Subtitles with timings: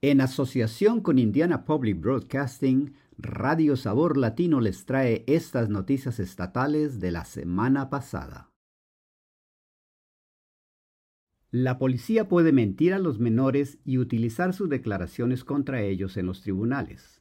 [0.00, 7.10] En asociación con Indiana Public Broadcasting, Radio Sabor Latino les trae estas noticias estatales de
[7.10, 8.52] la semana pasada.
[11.50, 16.42] La policía puede mentir a los menores y utilizar sus declaraciones contra ellos en los
[16.42, 17.20] tribunales.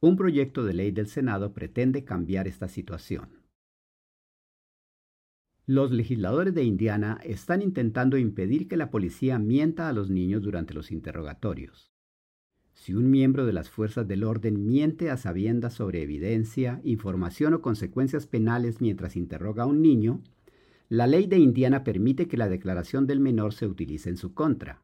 [0.00, 3.42] Un proyecto de ley del Senado pretende cambiar esta situación.
[5.66, 10.72] Los legisladores de Indiana están intentando impedir que la policía mienta a los niños durante
[10.72, 11.89] los interrogatorios.
[12.72, 17.60] Si un miembro de las fuerzas del orden miente a sabiendas sobre evidencia, información o
[17.60, 20.22] consecuencias penales mientras interroga a un niño,
[20.88, 24.82] la ley de Indiana permite que la declaración del menor se utilice en su contra.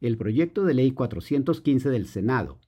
[0.00, 2.58] El proyecto de ley 415 del Senado,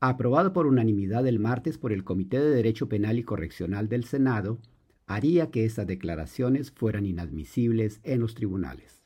[0.00, 4.58] aprobado por unanimidad el martes por el Comité de Derecho Penal y Correccional del Senado,
[5.06, 9.01] haría que estas declaraciones fueran inadmisibles en los tribunales.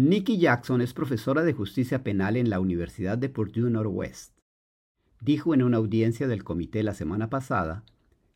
[0.00, 4.32] Nikki Jackson es profesora de justicia penal en la Universidad de Purdue Northwest.
[5.20, 7.82] Dijo en una audiencia del comité la semana pasada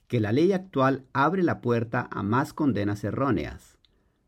[0.08, 3.78] que la ley actual abre la puerta a más condenas erróneas.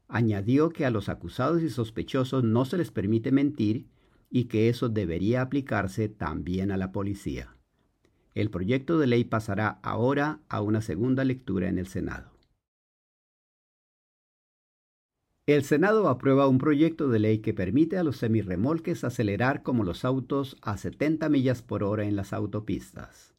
[0.07, 3.89] Añadió que a los acusados y sospechosos no se les permite mentir
[4.31, 7.57] y que eso debería aplicarse también a la policía.
[8.37, 12.34] El proyecto de ley pasará ahora a una segunda lectura en el Senado.
[15.47, 20.07] El Senado aprueba un proyecto de ley que permite a los semirremolques acelerar como los
[20.07, 23.35] autos a 70 millas por hora en las autopistas.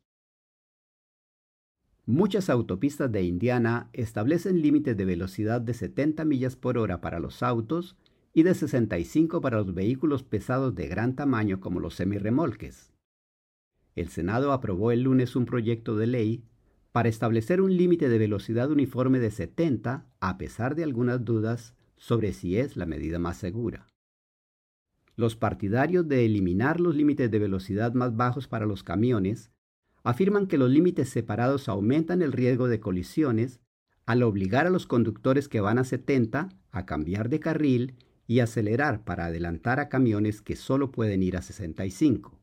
[2.05, 7.41] Muchas autopistas de Indiana establecen límites de velocidad de 70 millas por hora para los
[7.41, 7.97] autos
[8.33, 12.93] y de 65 para los vehículos pesados de gran tamaño como los semirremolques.
[13.95, 16.43] El Senado aprobó el lunes un proyecto de ley
[16.91, 22.33] para establecer un límite de velocidad uniforme de 70 a pesar de algunas dudas sobre
[22.33, 23.87] si es la medida más segura.
[25.15, 29.51] Los partidarios de eliminar los límites de velocidad más bajos para los camiones
[30.03, 33.59] afirman que los límites separados aumentan el riesgo de colisiones
[34.05, 37.95] al obligar a los conductores que van a 70 a cambiar de carril
[38.27, 42.39] y acelerar para adelantar a camiones que solo pueden ir a 65.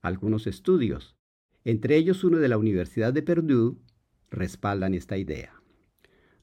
[0.00, 1.16] Algunos estudios,
[1.64, 3.78] entre ellos uno de la Universidad de Purdue,
[4.30, 5.54] respaldan esta idea.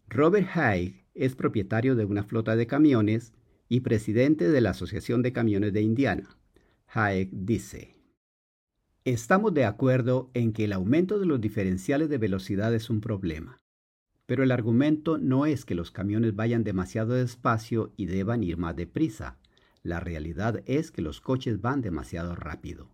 [0.08, 3.34] Robert Haig es propietario de una flota de camiones
[3.68, 6.38] y presidente de la Asociación de Camiones de Indiana.
[6.88, 7.96] Hayek dice,
[9.06, 13.62] Estamos de acuerdo en que el aumento de los diferenciales de velocidad es un problema,
[14.26, 18.76] pero el argumento no es que los camiones vayan demasiado despacio y deban ir más
[18.76, 19.38] deprisa.
[19.84, 22.90] La realidad es que los coches van demasiado rápido.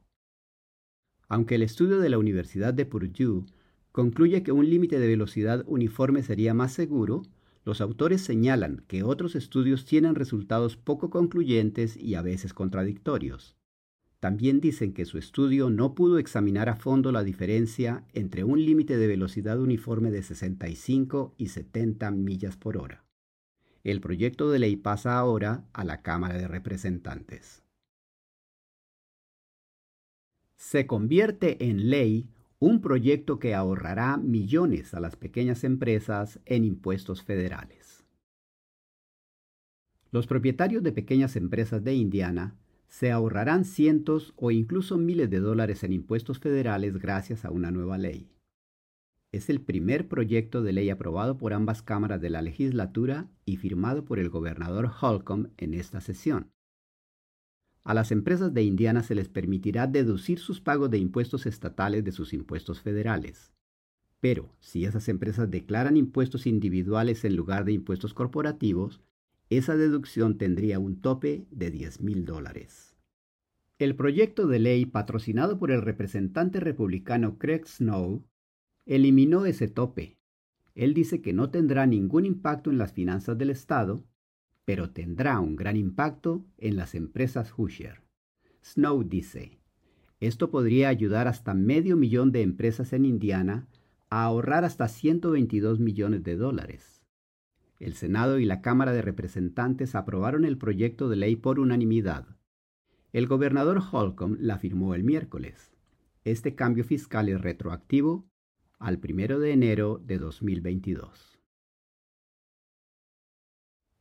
[1.30, 3.46] Aunque el estudio de la Universidad de Purdue
[3.94, 7.24] concluye que un límite de velocidad uniforme sería más seguro,
[7.64, 13.56] los autores señalan que otros estudios tienen resultados poco concluyentes y a veces contradictorios.
[14.20, 18.98] También dicen que su estudio no pudo examinar a fondo la diferencia entre un límite
[18.98, 23.04] de velocidad uniforme de 65 y 70 millas por hora.
[23.84, 27.64] El proyecto de ley pasa ahora a la Cámara de Representantes.
[30.56, 32.30] Se convierte en ley
[32.62, 38.06] un proyecto que ahorrará millones a las pequeñas empresas en impuestos federales.
[40.12, 42.56] Los propietarios de pequeñas empresas de Indiana
[42.88, 47.98] se ahorrarán cientos o incluso miles de dólares en impuestos federales gracias a una nueva
[47.98, 48.30] ley.
[49.32, 54.06] Es el primer proyecto de ley aprobado por ambas cámaras de la legislatura y firmado
[54.06, 56.52] por el gobernador Holcomb en esta sesión.
[57.84, 62.12] A las empresas de Indiana se les permitirá deducir sus pagos de impuestos estatales de
[62.12, 63.54] sus impuestos federales.
[64.20, 69.02] Pero si esas empresas declaran impuestos individuales en lugar de impuestos corporativos,
[69.50, 72.96] esa deducción tendría un tope de 10 mil dólares.
[73.80, 78.24] El proyecto de ley patrocinado por el representante republicano Craig Snow
[78.86, 80.20] eliminó ese tope.
[80.76, 84.04] Él dice que no tendrá ningún impacto en las finanzas del Estado
[84.66, 88.02] pero tendrá un gran impacto en las empresas Hoosier.
[88.64, 89.60] Snow dice,
[90.20, 93.68] esto podría ayudar hasta medio millón de empresas en Indiana
[94.12, 97.04] a ahorrar hasta 122 millones de dólares.
[97.80, 102.28] El Senado y la Cámara de Representantes aprobaron el proyecto de ley por unanimidad.
[103.12, 105.74] El gobernador Holcomb la firmó el miércoles.
[106.24, 108.30] Este cambio fiscal es retroactivo
[108.78, 111.41] al 1 de enero de 2022.